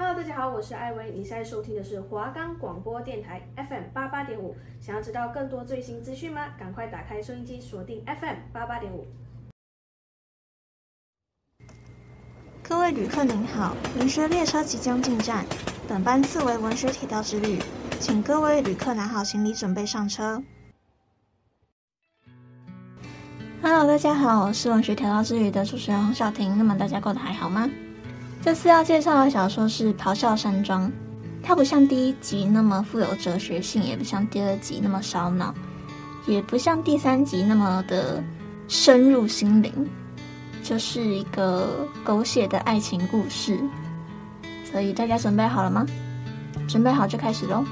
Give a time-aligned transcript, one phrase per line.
[0.00, 4.54] Hello，大家好，我是艾薇，你现在收听的是华冈广播电台 FM 八八点五。
[4.80, 6.50] 想要知道更多最新资讯吗？
[6.56, 9.08] 赶快打开收音机，锁定 FM 八八点五。
[12.62, 15.44] 各位旅客您好，文学列车即将进站，
[15.88, 17.60] 本班次为文学铁道之旅，
[17.98, 20.40] 请各位旅客拿好行李，准备上车。
[23.60, 26.56] Hello，大家好，我是文学铁道之旅的主持人黄晓婷。
[26.56, 27.68] 那么大家过得还好吗？
[28.42, 30.88] 这次要介绍的小说是《咆哮山庄》，
[31.42, 35.54] 它不像第一集那么富有哲学性，也不像第二集那么烧脑，
[36.26, 38.22] 也不像第三集那么的
[38.68, 39.72] 深入心灵，
[40.62, 43.58] 就是一个狗血的爱情故事。
[44.70, 45.84] 所以大家准备好了吗？
[46.68, 47.64] 准备好就开始喽！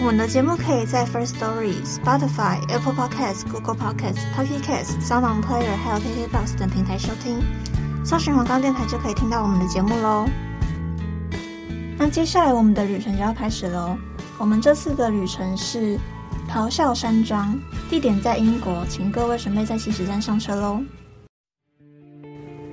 [0.00, 7.38] 我们的节目可以在 First Story、Spotify、Apple Podcasts、Google Podcasts、Pocket Casts、Sound On Player 还有 KKBOX 等平台收听。
[8.04, 10.26] 搜寻黄冈电台就可以听到我们的节目喽。
[11.96, 13.96] 那接下来我们的旅程就要开始喽。
[14.36, 15.98] 我们这次的旅程是
[16.46, 20.82] 咆哮山庄，地点在英国，请各位准备在起始站上车喽。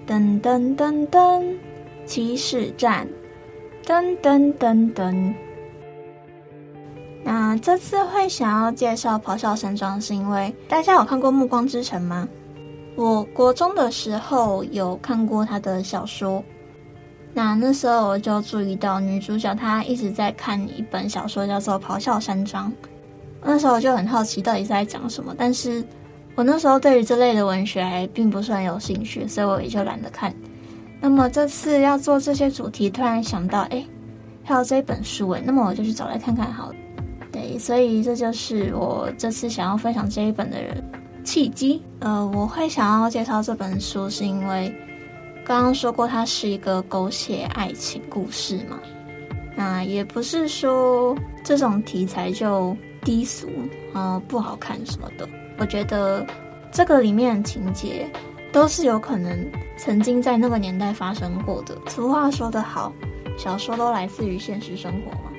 [0.06, 1.56] 噔噔噔噔，
[2.06, 3.08] 起始站，
[3.86, 5.34] 噔噔噔噔。
[7.24, 12.28] 那这次会想要介绍咆哮山庄，是因为大家有看过《暮光之城》吗？
[12.96, 16.44] 我国中的时候有看过他的小说，
[17.34, 22.70] 那那时候我就注意到女主角她一直在看一本小说，叫做《咆哮山庄》。
[23.44, 25.84] 那时候我就很好奇到底是在讲什么，但是
[26.36, 30.34] 我那时候对于这类的文学还并不是很有兴趣，所以我也就懒得看。
[31.00, 33.84] 那么这次要做这些主题，突然想到，哎，
[34.44, 36.76] 还有这一本书，哎，那么我就去找来看看好了。
[37.32, 40.84] 对，所以这就是我这次想要分享这一本的人。
[41.24, 44.74] 契机，呃，我会想要介绍这本书，是因为
[45.46, 48.80] 刚刚说过它是一个狗血爱情故事嘛。
[49.56, 53.48] 那也不是说这种题材就低俗
[53.94, 55.28] 啊、呃、不好看什么的。
[55.58, 56.26] 我觉得
[56.72, 58.10] 这个里面的情节
[58.52, 59.46] 都是有可能
[59.78, 61.78] 曾经在那个年代发生过的。
[61.88, 62.92] 俗话说得好，
[63.38, 65.32] 小说都来自于现实生活嘛。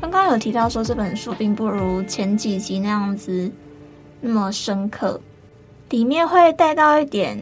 [0.00, 3.50] 刚刚有提到说这本书并不如前几集那样子。
[4.20, 5.20] 那么深刻，
[5.90, 7.38] 里面会带到一点，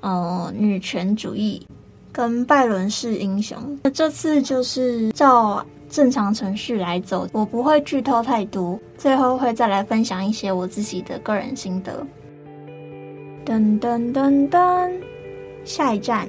[0.00, 1.66] 呃，女权主义
[2.12, 3.56] 跟拜伦式英雄。
[3.82, 12.06] 那这次就是照正常程序来走，我不会剧透太多，最后会再来分享一些我自己的个人心得。
[13.44, 14.92] 噔噔噔噔，
[15.64, 16.28] 下一站，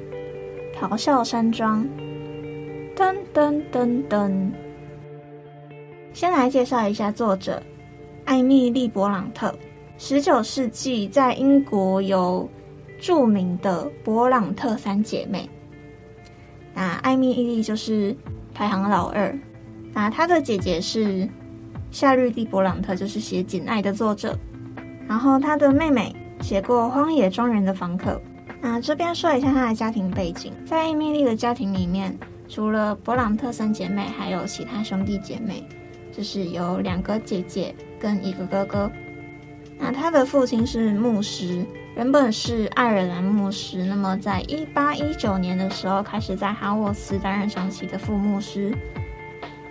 [0.79, 1.84] 咆哮山庄。
[2.95, 4.51] 噔噔噔噔，
[6.13, 7.61] 先来介绍一下作者。
[8.28, 9.56] 艾蜜莉·勃朗特，
[9.98, 12.48] 十九世纪在英国有
[13.00, 15.50] 著名的勃朗特三姐妹。
[16.74, 18.14] 那艾蜜莉就是
[18.54, 19.34] 排行老二，
[19.94, 21.28] 那她的姐姐是
[21.90, 24.38] 夏绿蒂·勃朗特，就是写《简爱》的作者。
[25.08, 28.12] 然后她的妹妹写过《荒野庄园的房客》。
[28.59, 32.14] 那这边说一下她的家庭背景，在艾蜜莉的家庭里面，
[32.50, 35.64] 除了勃朗特三姐妹，还有其他兄弟姐妹。
[36.17, 38.91] 就是有两个姐姐跟一个哥哥。
[39.78, 41.63] 那他的父亲是牧师，
[41.95, 43.83] 原本是爱尔兰牧师。
[43.83, 48.75] 那么在一八一九年的时候，开始在哈沃斯担任长期的副牧师。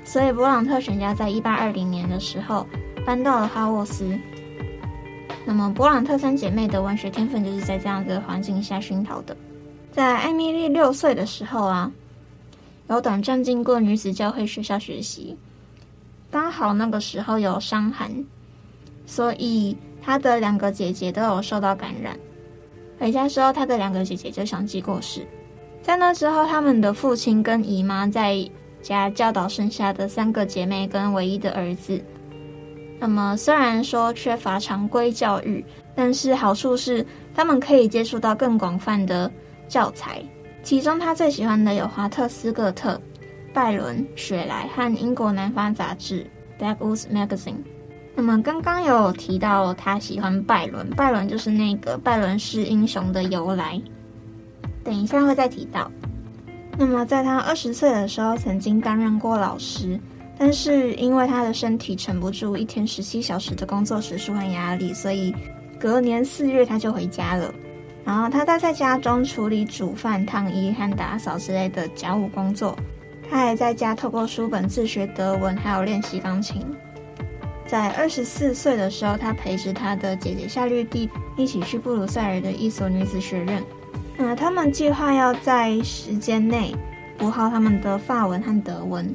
[0.04, 2.64] 所以勃朗特全家在一八二零年的时候
[3.04, 4.16] 搬到了哈沃斯。
[5.44, 9.36] 那么勃朗特三姐妹的文学天分就是在这样的环境下熏陶的。
[9.90, 11.90] 在艾米丽六岁的时候啊，
[12.88, 15.36] 有短暂进过女子教会学校学习。
[16.36, 18.12] 刚好那个时候有伤寒，
[19.06, 22.14] 所以他的两个姐姐都有受到感染。
[22.98, 25.26] 回家之后，他的两个姐姐就相继过世。
[25.80, 28.36] 在那之后，他们的父亲跟姨妈在
[28.82, 31.98] 家教导剩下的三个姐妹跟唯一的儿子。
[32.98, 35.64] 那么虽然说缺乏常规教育，
[35.94, 37.04] 但是好处是
[37.34, 39.32] 他们可以接触到更广泛的
[39.68, 40.22] 教材。
[40.62, 43.00] 其中他最喜欢的有华特斯·各特。
[43.56, 46.26] 拜伦、雪莱和英国南方杂志
[46.62, 47.54] 《Backwoods Magazine》。
[48.14, 53.80] 那么刚刚有提到他喜欢拜伦，拜伦就是那个拜伦式英雄的由来，
[54.84, 55.90] 等一下会再提到。
[56.76, 59.98] 那么在他二十岁的时候，曾经担任过老师，
[60.36, 65.34] 但是因为他的身体撑不住一天十七小时的工作时数和压力，所以
[65.80, 67.50] 隔年四月他就回家了。
[68.04, 72.76] 然后他待在家中处理煮饭、烫衣和打扫之类的家务工作。
[73.30, 76.64] 他还在家透过书本自学德文，还有练习钢琴。
[77.66, 83.62] 在二十四岁的时候，他陪着他的姐姐夏绿蒂一起去布鲁塞尔的一所女子学院。
[84.16, 86.74] 那他们计划要在时间内
[87.18, 89.12] 补好他们的法文和德文，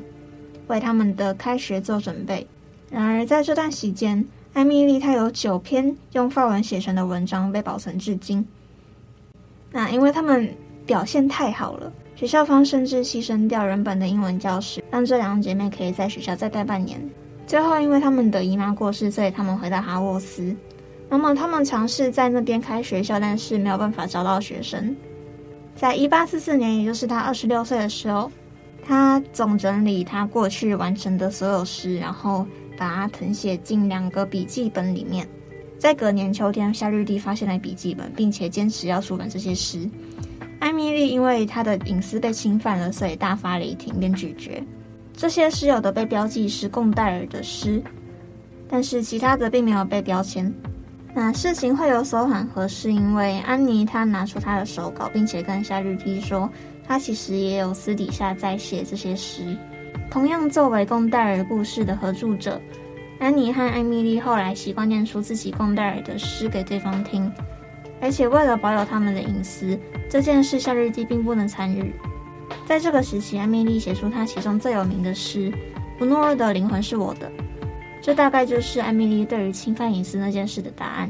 [0.68, 2.46] 为他们的开学做准备。
[2.90, 8.46] 然而，在这段期间，艾米丽她有九篇用法文写成的文章被保存至今。
[9.72, 10.54] 那因为他们
[10.86, 11.92] 表现太好了，
[12.22, 17.02] 学校方甚至牺牲掉原本的英文教室，让这两姐妹可以在学校再待半年。
[17.48, 20.56] 最后，因为他们的姨妈过世，所以他们回到哈沃斯。
[21.10, 24.96] 那么，他们尝试在那边开学校，但是没有办法招到学生。
[25.76, 28.32] 在一八四四年，也就是他二十六岁的时候，
[28.86, 32.46] 他总整理他过去完成的所有诗，然后
[32.78, 35.28] 把它誊写进两个笔记本里面。
[35.80, 39.90] 在隔年秋天，夏绿蒂发现了笔记本，并且坚持要出版这些诗。
[40.62, 44.63] 艾米丽因为她的隐私被侵犯了，所以大发雷霆，便拒绝。
[45.12, 47.81] 这些诗有的被标记是贡戴尔的诗，
[48.69, 50.54] 但是其他的并没有被标签。
[51.13, 56.48] 那事情会有所缓和，是因为安妮她拿出她的手稿，并且跟夏绿蒂说，
[56.88, 59.58] 她其实也有私底下在写这些诗。
[60.10, 62.62] 同样作为贡戴尔故事的合著者，
[63.19, 67.31] 安妮和艾米莉后来习惯念出自己贡戴尔的诗给对方听，
[68.01, 71.94] 而且为了保有他们的隐私，这件事夏日记并不能参与。
[72.65, 75.51] 在这个时期，艾米丽写出她其中最有名的诗
[75.98, 77.27] 《不懦弱的灵魂是我的》。
[78.01, 81.09] 这大概就是艾米丽对于侵犯隐私那件事的答案，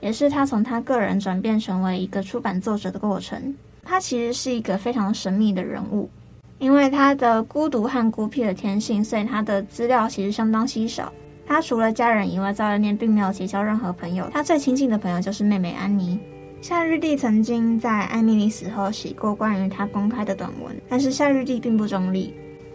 [0.00, 3.54] 也是她从她个人转变成为一个出版作者的过程。
[3.84, 6.10] 她其实是一个非常神秘的人物，
[6.58, 11.12] 因为她的孤独和孤僻的天性，所以她的资料其实相当稀少。
[11.46, 14.28] 她除了家人以外，在外面并没有结交任何朋友。
[14.32, 16.18] 她最亲近的朋友就是妹妹安妮。
[16.62, 22.32] 夏日蒂曾经在艾米丽死后写过关于她公开的短文，但是夏日蒂并不中立。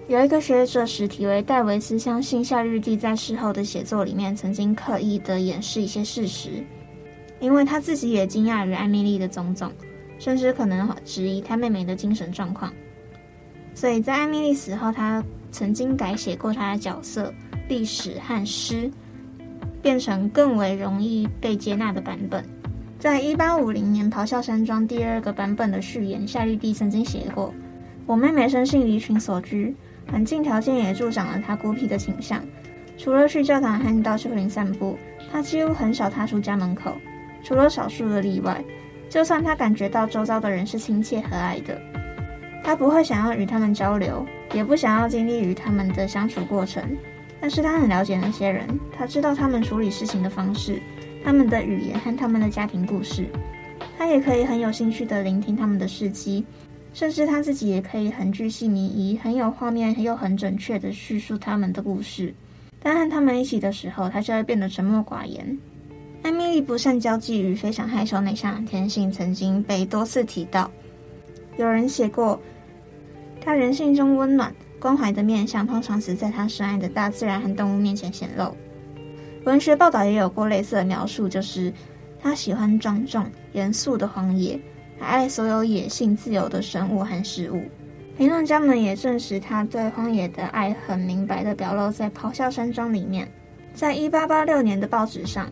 [0.10, 6.62] 有一个学者史提维戴维斯相信夏日蒂在事后的写作里面曾经刻意的掩饰一些事实，
[7.40, 9.72] 因为他自己也惊讶于艾米丽的种种，
[10.20, 12.74] 甚至可能质疑他妹妹的精神状况。
[13.74, 17.34] 所以在艾米丽死后，他曾经改写过她的角色、
[17.70, 18.92] 历史和诗，
[19.82, 22.44] 变成更为容易被接纳的版本。
[23.00, 27.54] 在一八五零年《咆哮山庄》第二个版本的序言，夏绿蒂曾经写过
[28.08, 29.76] ：“我妹妹生性离群索居。”
[30.12, 32.44] 环境条件也助长了她孤僻的倾向。
[32.98, 34.98] 除了去教堂和到树林散步，
[35.32, 36.98] 她几乎很少踏出家门口。
[37.44, 38.64] 除了少数的例外，
[39.08, 41.80] 就算她感觉到周遭的人是亲切和蔼的，
[42.64, 46.84] 她不会想要与他们交流，也不想要经历与他们的相处过程。
[47.40, 50.82] 但是她很了解那些人，她知道他们处理事情的方式，
[51.28, 53.28] 他们的语言和他们的家庭故事。
[53.98, 56.46] 他也可以很有兴趣地聆听他们的事迹。
[56.94, 62.34] 甚至他自己也可以很具细靡遗、很有画面又很准确地叙述他们的故事，
[62.82, 65.60] 但和他们一起的时候，他就会变得沉默寡言。
[66.24, 70.72] 艾米莉不善交际与非常害羞内向的天性曾经被多次提到。
[71.58, 72.42] 有人写过，
[73.42, 78.56] 他人性中温暖、关怀的面相，通常只在他深爱的大自然和动物面前显露。
[79.48, 81.72] 文学报道也有过类似的描述，就是
[82.20, 84.60] 他喜欢庄重、严肃的荒野。
[85.00, 87.64] 还爱所有野性自由的生物和事物。
[88.18, 93.32] 评论家们也证实，他对荒野的爱很明白地表露在《咆哮山庄》里面。
[93.74, 95.50] 在一八八六年的报纸上，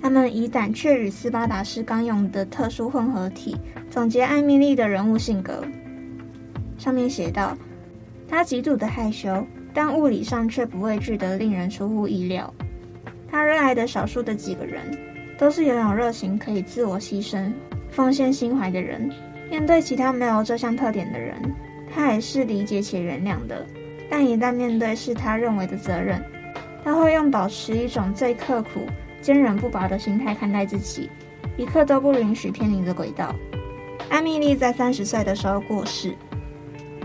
[0.00, 3.56] 他们以胆怯与斯巴达式刚勇的特殊混合体
[3.90, 5.64] 总结艾蜜莉的人物性格。
[6.78, 7.58] 上面写道：
[8.28, 12.54] 她极度的害羞，但物理上却不畏惧得令人出乎意料。
[13.34, 14.96] 他热爱的少数的几个人，
[15.36, 17.52] 都是拥有热情，可以自我牺牲。
[17.90, 19.10] 奉献心怀的人，
[19.50, 21.34] 面对其他没有这项特点的人，
[21.92, 23.66] 他也是理解且原谅的。
[24.08, 26.22] 但一旦面对是他认为的责任，
[26.84, 28.86] 他会用保持一种最刻苦、
[29.20, 31.10] 坚韧不拔的心态看待自己，
[31.56, 33.34] 一刻都不允许偏离的轨道。
[34.10, 36.14] 艾米丽在三十岁的时候过世，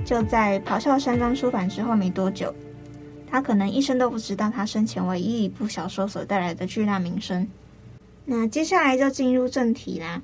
[0.06, 2.54] 就在《咆哮山庄》出版之后没多久，
[3.32, 7.48] 他可能一生都不知道他生前唯一一部小说所带来的巨大名声。
[8.26, 10.22] 那接下来就进入正题啦。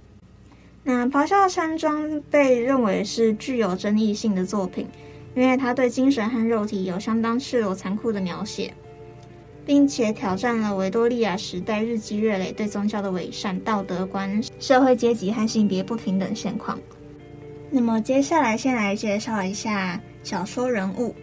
[0.84, 4.88] 那《咆哮山庄》被认为是具有争议性的作品，
[5.36, 8.72] 因为它对精神和肉体有相当赤裸残酷的描写，
[9.66, 16.80] 并且挑战了维多利亚时代日积月累对宗教的伪善、道德观、社会阶级和性别不平等现况。
[17.72, 21.16] 那么接下来先来介绍一下小说人物。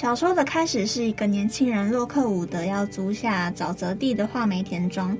[0.00, 5.14] 小说的开始是一个年轻人洛克伍德要租下沼泽地的画眉田庄。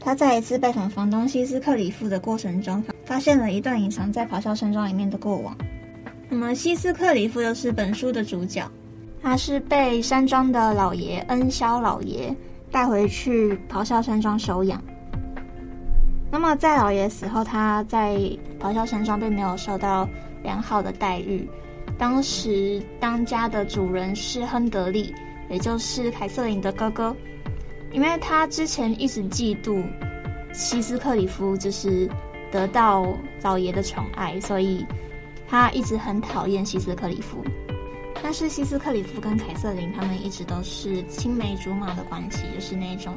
[0.00, 5.54] 他在一次拜访房东西斯克里夫的过程中，发现了一段隐藏在咆哮山庄里面的过往。
[6.30, 8.66] 那么，西斯克里夫又是本书的主角，
[9.22, 12.34] 他是被山庄的老爷恩肖老爷
[12.70, 14.82] 带回去咆哮山庄收养。
[16.32, 18.16] 那么在老爷死后，他在
[18.58, 20.08] 咆哮山庄并没有受到
[20.42, 21.46] 良好的待遇。
[21.98, 25.14] 当时当家的主人是亨德利，
[25.48, 27.16] 也就是凯瑟琳的哥哥，
[27.90, 29.82] 因为他之前一直嫉妒
[30.52, 32.08] 西斯克里夫，就是
[32.52, 34.84] 得到老爷的宠爱，所以
[35.48, 37.42] 他一直很讨厌西斯克里夫。
[38.22, 43.14] 但是西斯克里夫跟凯瑟琳他们一直都是青梅竹马的关系，就是那种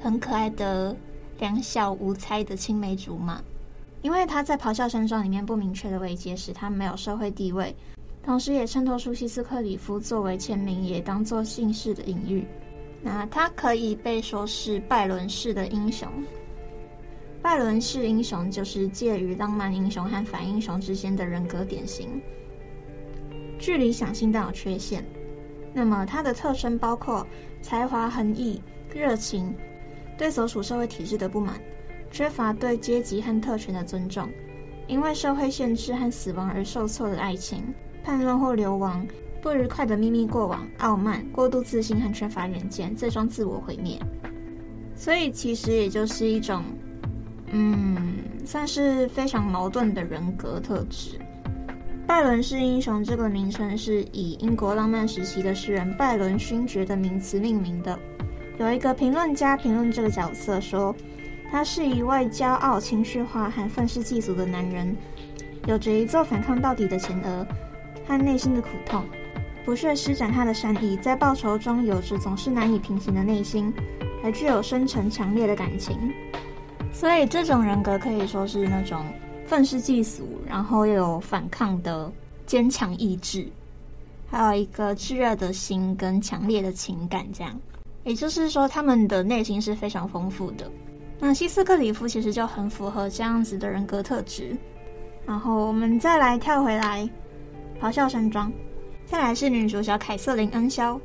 [0.00, 0.94] 很可爱的
[1.38, 3.40] 两小无猜的青梅竹马。
[4.02, 7.74] 因为他在咆哮山庄里面不明确的位阶使他没有社会地位。
[8.24, 12.46] 同时，也衬托出西斯克里夫作为签名，也当做姓氏的隐喻。
[13.02, 16.08] 那他可以被说是拜伦式的英雄。
[17.42, 22.22] 拜伦式英雄就是介于浪漫英雄和反英雄之间的人格典型，
[23.58, 25.04] 距离想性但有缺陷。
[25.74, 27.26] 那么，他的特征包括
[27.60, 28.62] 才华横溢、
[28.94, 29.52] 热情、
[30.16, 31.60] 对所属社会体制的不满、
[32.12, 34.28] 缺乏对阶级和特权的尊重、
[34.86, 37.64] 因为社会限制和死亡而受挫的爱情。
[38.04, 39.06] 叛乱或流亡，
[39.40, 43.98] 不愉快的秘密过往，傲慢、过度自信和缺乏远见，最终自我毁灭。
[44.94, 46.62] 所以其实也就是一种，
[47.52, 51.18] 嗯，算是非常矛盾的人格特质。
[52.06, 57.98] 拜伦式英雄这个名称是以英国浪漫时期的诗人拜伦勋爵的名词命名的。
[58.58, 60.94] 有一个评论家评论这个角色说，
[61.50, 64.94] 他是一位骄傲、情绪化和愤世嫉俗的男人，
[65.66, 67.46] 有着一座反抗到底的前额。
[68.06, 69.04] 和内心的苦痛，
[69.64, 73.72] 不屑施展他的善意，在报仇中有着总是难以平息的内心，
[74.22, 75.96] 还具有深沉强烈的感情。
[76.92, 79.04] 所以这种人格可以说是那种
[79.46, 82.10] 愤世嫉俗，然后又有反抗的
[82.46, 83.46] 坚强意志，
[84.30, 87.26] 还有一个炙热的心跟强烈的情感。
[87.32, 87.58] 这样，
[88.04, 90.70] 也就是说，他们的内心是非常丰富的。
[91.18, 94.56] 那西斯克里夫其实就很符合这样子的人格特质。
[95.24, 97.08] 然后我们再来跳回来。
[97.82, 98.52] 咆哮山庄，
[99.04, 101.00] 再来是女主角凯瑟琳恩肖。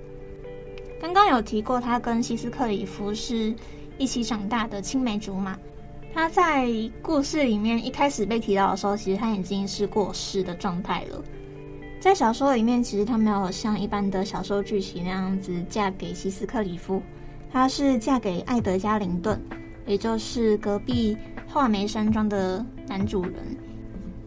[1.02, 3.52] 刚刚有提过，她跟西斯克里夫是
[3.98, 5.58] 一起长大的青梅竹马。
[6.14, 6.70] 她在
[7.02, 11.20] 故事里面一开始被提到的时候，其实她已经是过世的状态了。
[12.00, 17.02] 在小说里面，其实她没有像一般的小说剧情那样子嫁给西斯克里夫，
[17.52, 19.42] 她是嫁给艾德加林顿，
[19.88, 21.18] 也就是隔壁
[21.48, 23.34] 画眉山庄的男主人。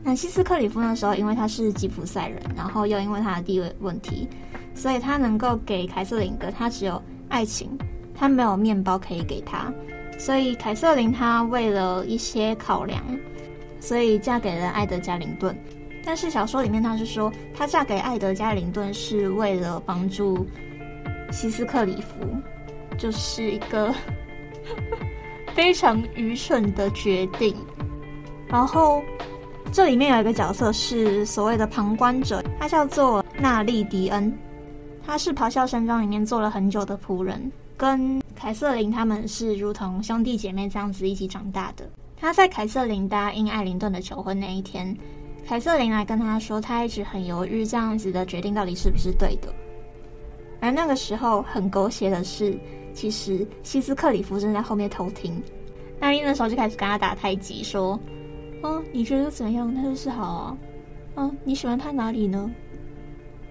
[0.02, 4.26] 那西斯克里夫那时候，因为他是吉普赛人，然后又因为他的地位问题，
[4.75, 7.69] 所以他能够给凯瑟琳的，他只有爱情，
[8.14, 9.71] 他没有面包可以给他，
[10.19, 13.04] 所以凯瑟琳她为了一些考量，
[13.78, 15.54] 所以嫁给了艾德加林顿。
[16.02, 20.47] 但是小说里面他是说，她嫁给艾德加林顿是为了帮助
[21.30, 22.26] 西斯克里夫，
[22.97, 23.95] 就是一个
[25.54, 27.54] 非常愚蠢的决定，
[28.49, 29.02] 然后。
[29.73, 34.37] 这里面有一个角色是所谓的旁观者，他叫做纳莉·迪恩，
[35.07, 41.89] 他是咆哮山庄里面做了很久的仆人，跟凯瑟琳他们是如同兄弟姐妹这样子一起长大的。
[42.17, 44.95] 他在凯瑟琳答应艾灵顿的求婚那一天，
[45.47, 49.55] 凯瑟琳来跟他说，他一直很犹豫这样子的决定到底是不是对的。
[50.61, 52.59] 而那个时候很狗血的是，
[52.93, 55.41] 其实西斯克里夫正在后面偷听，
[56.00, 57.97] 纳莉那时候就开始跟他打太极，说。
[58.62, 59.73] 哦，你觉得怎样？
[59.75, 60.59] 那就是好啊。
[61.17, 62.50] 哦，你喜欢他哪里呢？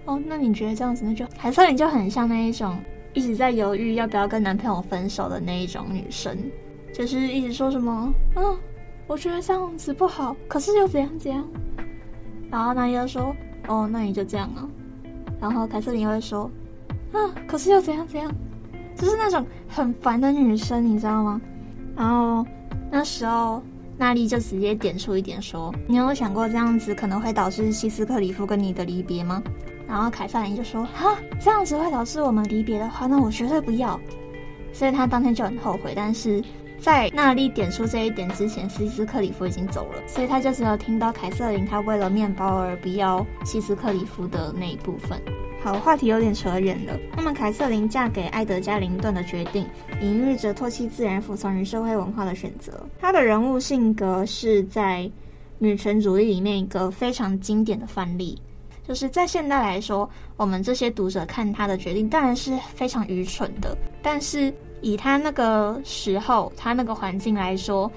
[0.06, 2.78] 哦，那你觉得这样子那就凯瑟琳就很像那一种
[3.12, 6.36] 一直在犹豫要不要跟男朋友分手的那一种女生，
[6.92, 8.56] 就是一直说什么，嗯、
[9.06, 11.46] 我觉得这样子不好，可是又怎样怎样。
[12.50, 13.34] 然后男友说，
[13.68, 14.66] 哦，那你就这样啊。
[15.38, 16.50] 然后凯瑟琳又会说，
[17.12, 18.32] 啊，可是又怎样怎样，
[18.96, 21.40] 就是那种很烦的女生，你知道吗？
[21.94, 22.46] 然后
[22.90, 23.62] 那时候。
[24.00, 29.42] 娜丽就直接点出一点说：“你有想过这样子可能会导致西斯克里夫跟你的离别吗？”
[29.86, 34.00] 然后凯瑟琳就说：“哈，这样子会导致我们离别的话，那我绝对不要。”
[34.72, 35.92] 所以他当天就很后悔。
[35.94, 36.42] 但是
[36.78, 45.20] 在娜丽点出这一点之前，西斯克里夫已经走了，所以他就只有听到凯瑟琳他为了面包而不要西斯克里夫的那一部分。
[45.62, 46.98] 好，话题有点扯远了。
[47.14, 49.66] 那么，凯瑟琳嫁给艾德加林顿的决定，
[50.00, 52.86] 隐喻着唾弃自然、服从于社会文化的选择。
[52.98, 55.10] 她的人物性格是在
[55.58, 58.40] 女权主义里面一个非常经典的范例。
[58.88, 63.76] 就是在现代来说，我们这些读者看她的决定当然是非常愚蠢的。
[64.02, 67.88] 但是以她那个时候、她那个环境来说，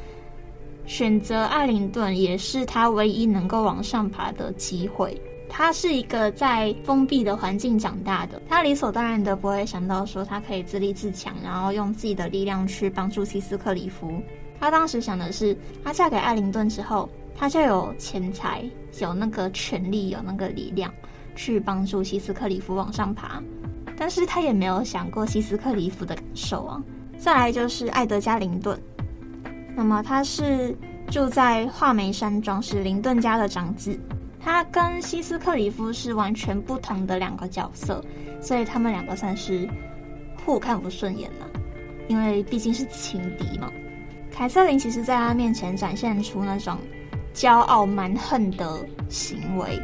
[0.85, 5.19] 选择艾灵顿也是她唯一能够往上爬的机会。
[5.55, 14.19] 他是一个在封闭的环境长大的，他理所当然的不会想到说他可以自立自强，然后用自己的力量去帮助西斯克里夫。
[14.59, 18.67] 他当时想的是，他嫁给艾灵顿之后，他就有钱财、
[18.99, 20.91] 有那个权力、有那个力量，
[21.35, 23.39] 去帮助西斯克里夫往上爬。
[23.95, 26.81] 但是他也没有想过西斯克里夫的感受啊。
[27.15, 28.75] 再来就是艾德加·林顿，
[29.75, 30.75] 那么他是
[31.11, 33.99] 住在画眉山庄，是林顿家的长子。
[34.43, 38.03] 他跟西斯克里夫是完全不同的两个角色，
[38.41, 39.67] 所以他们两个算是
[40.45, 41.49] 互看不顺眼了，
[42.09, 43.71] 因为毕竟是情敌嘛。
[44.29, 46.77] 凯瑟琳其实在他面前展现出那种
[47.33, 49.79] 骄傲蛮横的行为，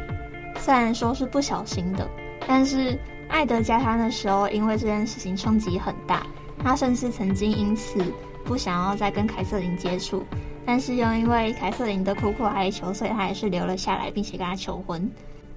[0.58, 2.06] 虽然说是不小心的，
[2.46, 2.98] 但是
[3.28, 6.26] 艾德加他那时候因为这件事情冲击很大，
[6.62, 8.04] 他甚至曾经因此
[8.44, 10.22] 不想要再跟凯瑟琳接触。
[10.70, 15.10] 但是又因为凯瑟琳的苦苦哀求，所以他还是留了下来，并且跟他求婚。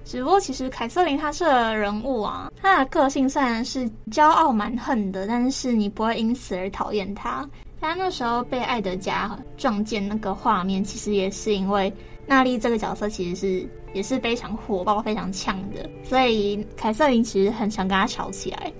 [0.04, 7.48] 只不过其实凯瑟琳她是个人物啊，她的个性虽然是骄傲蛮横的，但是你不会因此而讨厌她。
[7.80, 11.92] 她那时候被艾德加撞见那个画面，其实也是因为
[12.26, 18.72] 娜丽这个角色其实是也是非常火爆、非常呛的，所以凯瑟琳其实很想跟他吵起来。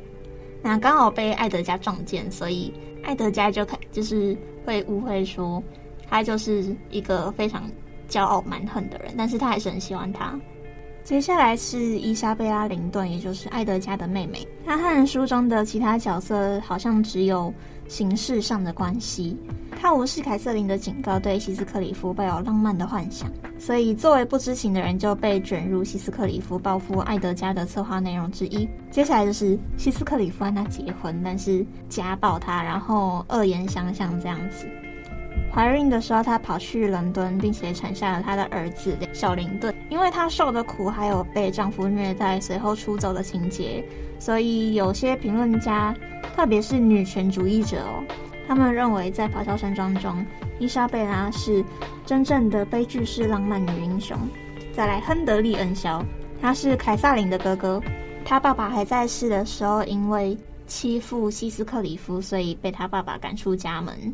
[0.60, 2.74] 那刚好被艾德加撞见，所以
[3.04, 4.36] 艾德加就开就是
[4.66, 5.62] 会误会说。
[6.08, 7.64] 他就是一个非常
[8.08, 10.38] 骄傲蛮横的人，但是他还是很喜欢他。
[11.02, 14.46] 接下来是伊莎贝拉·林顿，也就是艾德加的妹妹。
[14.64, 17.52] 她和书中的其他角色好像只有
[17.86, 19.36] 形式上的关系。
[19.78, 28.66] 她无视凯瑟琳的警告，对希斯克里夫抱有浪漫的幻想，所以作为不知情的人就被卷入希斯克里夫报复艾德加的策划内容之一。
[28.90, 34.66] 接下来就是希斯克里夫和他结婚，但是家暴他，然后恶言相向这样子。
[35.54, 39.72] 怀孕的时候，她跑去伦敦，并且产下了她的儿子小灵顿。
[39.88, 43.84] 因为她受的苦，还有被丈夫虐待，随后出走的情节，
[44.18, 45.94] 所以有些评论家，
[46.34, 48.02] 特别是女权主义者哦，
[48.48, 50.26] 他们认为在《咆哮山庄》中，
[50.58, 51.64] 伊莎贝拉是
[52.04, 54.18] 真正的悲剧式浪漫女英雄。
[54.74, 56.04] 再来，亨德利恩肖，
[56.42, 57.80] 他是凯撒琳的哥哥，
[58.24, 60.36] 他爸爸还在世的时候，因为
[60.66, 64.12] 欺负西斯克里夫，所以被他爸爸赶出家门。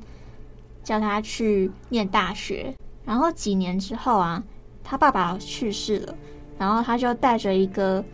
[0.82, 4.42] 叫他去念大学，然后几年之后啊，
[4.82, 6.14] 他爸爸去世了，
[6.58, 8.04] 然后他就带着一个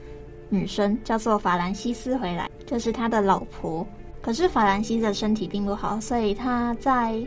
[0.48, 3.86] 女生叫做法兰西斯回来，就是他的老婆。
[4.20, 7.24] 可是法兰西的身体并不好，所以他在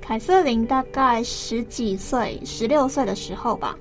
[0.00, 3.76] 凯瑟琳大概十几岁、十六岁的时候吧，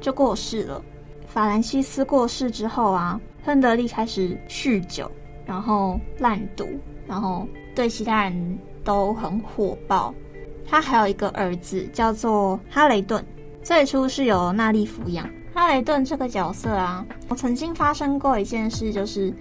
[0.00, 0.82] 就过世了。
[1.26, 5.08] 法兰西斯过世之后啊，亨德利开始酗酒，
[5.46, 6.68] 然后滥赌，
[7.06, 10.12] 然后对其他人都很火爆。
[10.66, 13.24] 他还有一个儿子，叫做哈雷顿。
[13.62, 15.28] 最初是由娜丽抚养。
[15.54, 19.32] 哈雷顿这个角色啊，我曾经发生过一件事，就是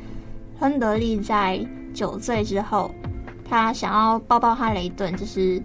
[0.60, 2.94] 亨德利在酒醉之后，
[3.50, 5.62] 他想要抱抱哈雷顿，就是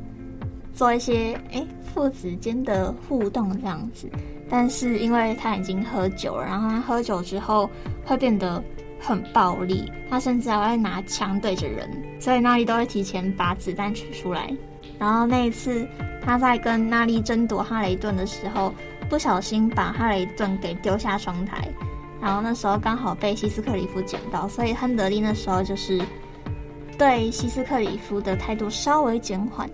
[0.73, 4.09] 做一些诶父子间的互动这样子。
[4.49, 7.69] 但是因为他已经喝酒了，然后他喝酒之后
[8.05, 8.63] 会变得
[9.01, 11.91] 很暴力，他甚至还会拿枪对着人，
[12.21, 14.57] 所以娜丽都会提前把子弹取出来。
[14.99, 15.87] 然后那一次，
[16.23, 18.73] 他在跟娜丽争夺哈雷顿的时候，
[19.09, 21.69] 不小心把哈雷顿给丢下窗台，
[22.21, 26.01] 然后那时候刚好被西斯克里夫捡到，所以亨德利那时候就是
[26.99, 29.69] 对西斯克里夫的态度稍微减缓，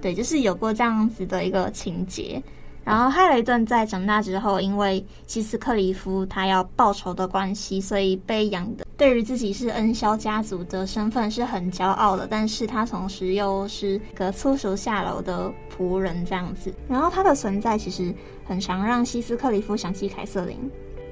[0.00, 2.42] 对，就是有过这样子的一个情节。
[2.86, 8.86] 然后哈雷顿在长大之后，因为西斯克里夫他要报仇的关系，所以被养的。
[8.96, 16.72] 对于自己是恩肖家族的身份是很骄傲的，但是他同时又是个粗俗下流的仆人这样子。
[16.88, 20.56] 然后他的存在其实很常让西斯克里夫想起凯瑟琳。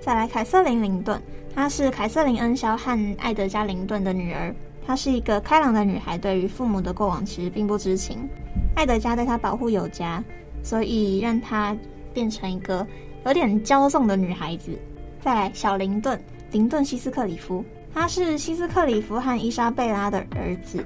[0.00, 1.20] 再来，凯瑟琳·林顿，
[1.54, 4.54] 她是凯瑟琳恩肖和艾德加·林顿的女儿。
[4.86, 8.28] 她是一个开朗的女孩，对于父母的过往其实并不知情。
[8.76, 10.22] 艾德加对她保护有加。
[10.64, 11.76] 所以让她
[12.12, 12.84] 变成一个
[13.24, 14.76] 有点骄纵的女孩子。
[15.20, 20.84] 再来，小林顿，林顿西斯克里夫，他是西斯克里夫和伊莎贝拉的儿子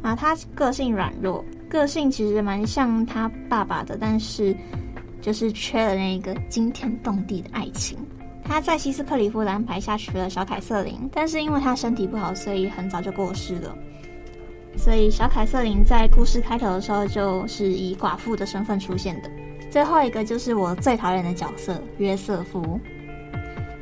[0.00, 0.14] 啊。
[0.14, 4.56] 他个性软弱，个性其实蛮像他爸爸的，但是
[5.20, 7.98] 就是缺了那一个惊天动地的爱情。
[8.42, 13.76] 他在西斯克里夫的安排下娶了小凯瑟琳，但是因为他身体不好，所以很早就过世了。
[14.76, 19.30] 所以，小凯瑟琳在故事开头的时候就是以寡妇的身份出现的。
[19.70, 22.78] 最后一个就是我最讨厌的角色约瑟夫，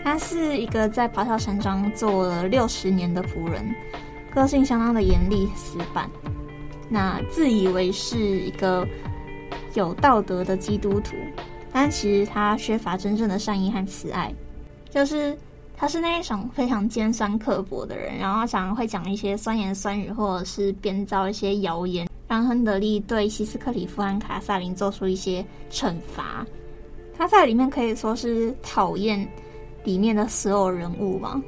[0.04, 3.74] 他是一个在咆哮山庄做了六十年的仆人，
[4.30, 6.08] 个性相当的严厉死板，
[6.88, 8.86] 那自以为是一个
[9.74, 11.16] 有道德的基督徒，
[11.72, 14.32] 但其实他缺乏真正的善意和慈爱，
[14.88, 15.36] 就是。
[15.82, 26.46] 他是那一种非常尖酸刻薄的人，然后常常会讲一些酸言酸语，或者是编造一些谣言，让亨德利对希斯克里夫和卡萨琳做出一些惩罚。
[27.18, 29.28] 他在里面可以说是讨厌
[29.82, 31.42] 里面的所有人物吗？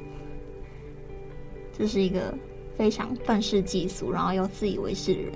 [1.71, 2.37] 这是一个
[2.75, 5.31] 非常愤世嫉俗，然后又自以为是的人。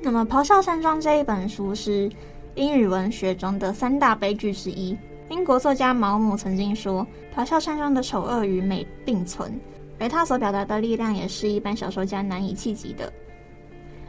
[0.00, 2.08] 那么，《咆哮山庄》这一本书是
[2.54, 4.96] 英语文学中的三大悲剧之一。
[5.30, 9.60] 英国作家毛姆曾经说：“咆哮山庄的丑恶与美并存，
[9.98, 13.12] 而他所表达的力量也是一般小说家难以企及的。”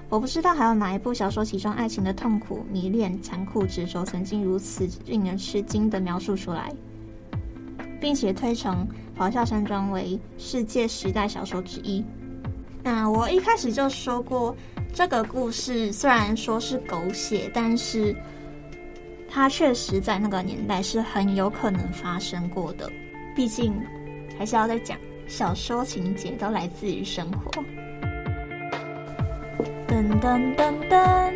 [0.09, 6.73] 我不知道还有哪一部小说其中爱情的痛苦、迷恋、残酷、执着，曾经如此令人吃惊地描述出来，
[7.99, 8.87] 并且推崇
[9.21, 12.03] 《咆哮山庄》为世界十大小说之一。
[12.81, 14.55] 那我一开始就说过，
[14.93, 18.15] 这个故事虽然说是狗血，但是
[19.31, 22.91] 它确实在那个年代是很有可能发生过的。
[23.35, 23.73] 毕竟
[24.37, 27.63] 还是要再讲，小说情节都来自于生活。
[29.87, 31.33] 噔噔噔噔，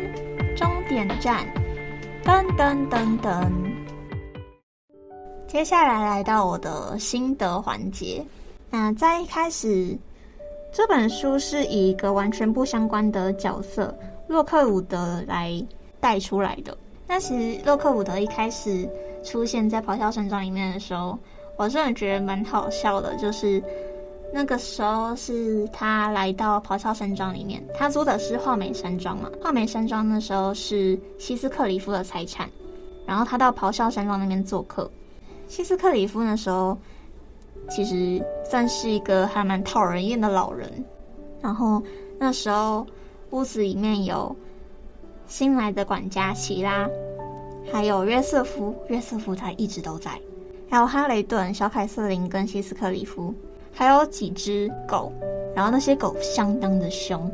[0.56, 1.46] 终点站，
[2.24, 3.50] 噔噔噔噔。
[5.46, 8.24] 接下来来到我的心得环节。
[8.70, 9.96] 那在一开始，
[10.72, 15.64] 这本书是以一个完全不相关的角色洛克伍德来
[16.00, 16.76] 带出来的。
[17.06, 18.88] 那其实洛克伍德一开始
[19.22, 21.18] 出现在《咆哮山庄》里面的时候，
[21.56, 23.62] 我真的觉得蛮好笑的，就是。
[24.36, 29.30] 那个时候是他来到咆哮山庄里面，他租的是画眉山庄嘛。
[29.40, 32.50] 画眉山庄那时候是希斯克里夫的财产，
[33.06, 34.90] 然后他到咆哮山庄那边做客。
[35.46, 36.76] 希斯克里夫那时候
[37.70, 40.68] 其实算是一个还蛮讨人厌的老人。
[41.40, 41.80] 然后
[42.18, 42.84] 那时候
[43.30, 44.34] 屋子里面有
[45.26, 46.88] 新来的管家齐拉，
[47.72, 50.10] 还有约瑟夫，约瑟夫他一直都在，
[50.70, 53.34] 还有哈雷顿、小凯瑟琳跟希斯克里夫。
[53.76, 55.12] 还有几只狗，
[55.52, 57.28] 然后那些狗相当的凶。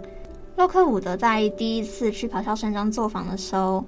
[0.56, 3.84] 洛克伍德在第一次去咆哮山庄做访的时候，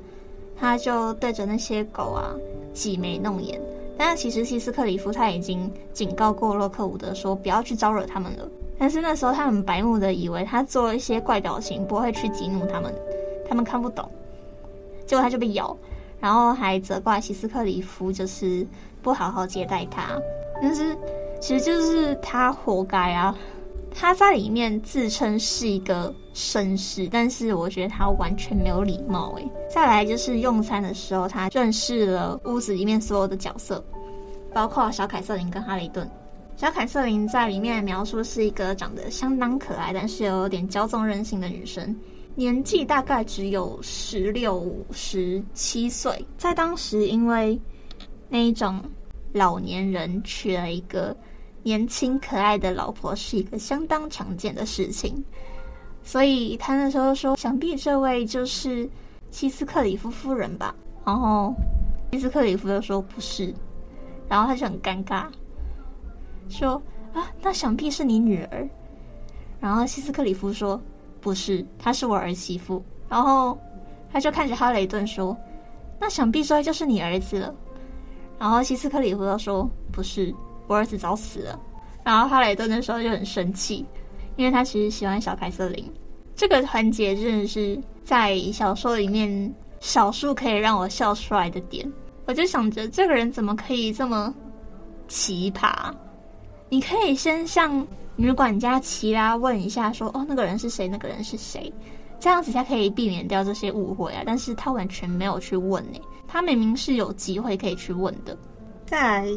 [0.55, 2.35] 他就对着那些狗啊
[2.75, 3.59] 挤眉弄眼。
[3.97, 8.47] 但是其实希斯克里夫他已经警告过洛克伍德说不要去招惹他们了。
[8.79, 12.95] 但是那时候他很白目的以为他做一些怪表情不会去激怒他们，
[13.53, 14.11] 他们看不懂。
[15.07, 15.77] 结果他就被咬，
[16.21, 18.67] 然后还责怪希斯克里夫就是
[19.03, 20.19] 不好好接待他。
[20.61, 20.97] 但是。
[21.43, 23.37] 其实就是他活该啊！
[23.93, 29.51] 他在里面自称是一个绅士，但是我觉得他完全没有礼貌诶。
[29.69, 33.85] 再来就是用餐的时候，他认识了屋子里面所有的角色，
[34.55, 36.09] 包括小凯瑟琳跟哈雷顿。
[36.55, 41.93] 小凯瑟琳在里面描述是一个长得相当可爱，但是有点骄纵任性的女生，
[42.35, 46.25] 年纪大概只有十六、十七岁。
[46.37, 47.61] 在当时，因为
[48.29, 48.83] 那一种
[49.33, 51.17] 老年人娶了一个。
[51.65, 55.25] 年轻可爱的老婆是一个相当常见的事情，
[56.03, 58.91] 所以他那时候说，想必这位就是
[59.31, 60.75] 希斯克里夫夫人吧。
[61.07, 61.55] 然后
[62.11, 63.55] 希斯克里夫又说不是，
[64.29, 65.27] 然后他就很尴尬，
[66.49, 66.83] 说
[67.15, 68.69] 啊，那想必是你女儿。
[69.61, 70.83] 然后希斯克里夫说
[71.23, 72.85] 不是，她是我儿媳妇。
[73.09, 73.59] 然后
[74.13, 75.35] 他就看着哈雷顿说，
[75.99, 77.55] 那想必这就是你儿子了。
[78.39, 80.35] 然后希斯克里夫就说不是。
[80.69, 81.61] 我儿子早死了，
[82.03, 83.85] 然后哈雷顿那时候就很生气，
[84.37, 85.93] 因为他其实喜欢小凯瑟琳。
[86.35, 91.91] 这个环节真的是在小说里面少数可以让我笑出来的点。
[92.25, 94.33] 我就想着，这个人怎么可以这么
[95.09, 95.93] 奇葩？
[96.73, 100.89] 你可以先向女管家齐拉问一下说，哦，那个人是谁？
[100.89, 101.71] 那个人是谁？
[102.19, 104.23] 这样子才可以避免掉这些误会啊。
[104.25, 108.35] 但是他完全没有去问呢，他明明是有机会可以去问的。
[108.87, 109.29] 再来。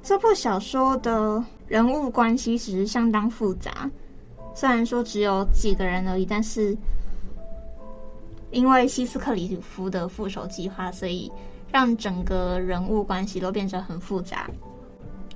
[0.00, 3.90] 这部小说的人物关系其实相当复杂，
[4.54, 6.76] 虽然说只有几个人而已，但是
[8.52, 11.32] 因为希斯克里夫的复仇计划，所以
[11.72, 14.48] 让整个人物关系都变成很复杂。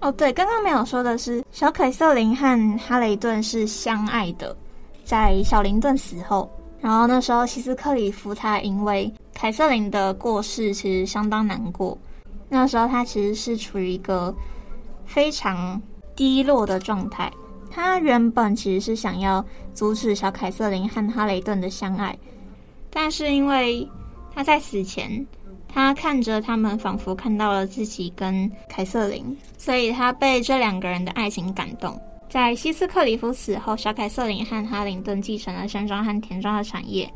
[0.00, 4.56] 哦，对，刚刚没有说的是，小凯瑟琳和哈雷顿是相爱的，
[5.04, 11.96] 在小林顿死后，然后那时候希斯克里夫他因为凯瑟琳的过世，其实相当难过。
[12.48, 14.34] 那时候他其实是处于一个。
[15.08, 15.80] 非常
[16.14, 17.32] 低落的状态。
[17.70, 22.14] 他原本其实是想要阻止小凯瑟琳和哈雷顿的相爱，
[22.90, 23.88] 但是因为
[24.34, 25.26] 他在死前，
[25.68, 32.00] 他看着他们仿佛看到了自己跟凯瑟琳，所以他被这两个人的爱情感动。
[32.28, 37.10] 在希斯克里夫死后，小凯瑟琳和哈灵顿继承了山庄和田庄的产业，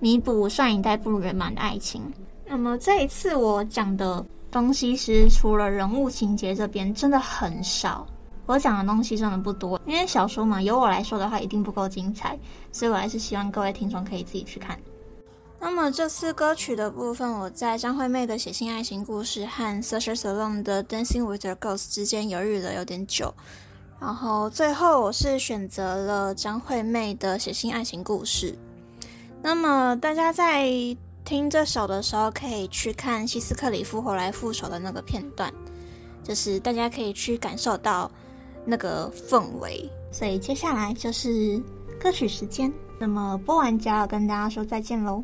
[0.00, 2.02] 弥补上一代不如人满的爱情。
[2.46, 8.06] 那么这一次我讲的东西，其实除了人物情节这边真的很少，
[8.46, 12.38] 我讲的东西真的不多，因为小说嘛，由我来说的话一定不够精彩，
[12.72, 14.78] 所以我还是希望各位听众可以自己去看。
[15.60, 23.34] 那么这次歌曲的部分，我在张惠妹的《写信爱情故事》和 Searchers Alone 的《Dancing with the Ghost》之间犹豫了有点久，
[24.00, 28.52] 然后最后我是选择了张惠妹的《写信爱情故事》。
[29.42, 30.68] 那么大家在
[31.24, 35.52] 听这首的时候，可以去看希斯克里夫后来复仇的那个片段，
[36.22, 38.08] 就是大家可以去感受到
[38.64, 39.90] 那个氛围。
[40.12, 41.60] 所以接下来就是
[42.00, 45.22] 歌曲时间，那么播完就要跟大家说再见喽。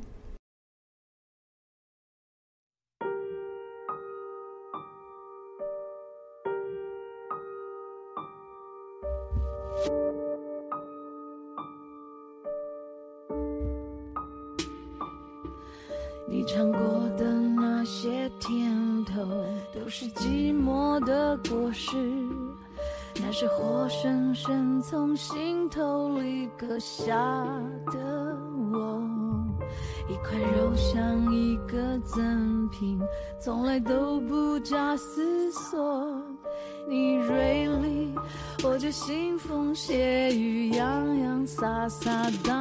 [41.84, 42.53] passada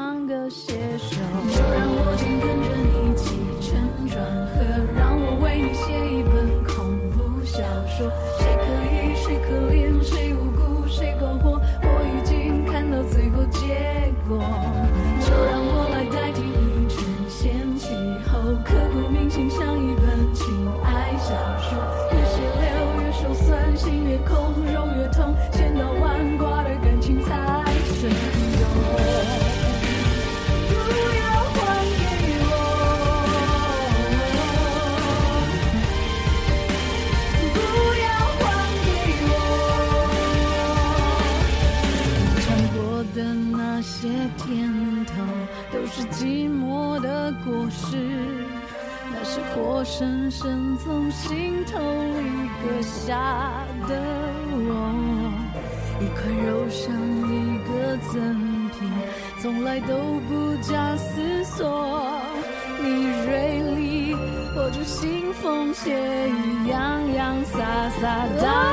[65.83, 65.91] 斜
[66.29, 68.72] 雨洋洋洒洒。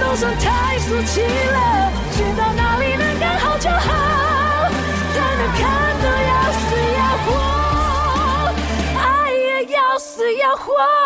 [0.00, 4.68] 都算太俗气了知道哪里能刚好就好
[5.14, 5.62] 才能看
[6.00, 6.64] 得要死
[6.96, 7.28] 要活
[8.98, 10.99] 爱也要死要活。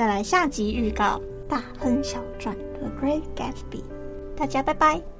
[0.00, 3.82] 再来下集预告《大亨小传》和 Great Gatsby。
[4.34, 5.19] 大家拜拜。